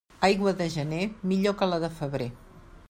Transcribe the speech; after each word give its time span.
Aigua 0.27 0.53
de 0.61 0.67
gener, 0.77 1.03
millor 1.33 1.57
que 1.61 1.69
la 1.73 1.81
de 1.87 1.93
febrer. 2.01 2.31